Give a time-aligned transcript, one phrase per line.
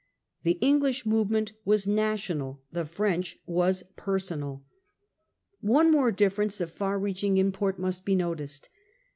[0.41, 4.63] The English movement was national, the French was personal.
[5.59, 8.69] One more difference of far reaching import must be noticed.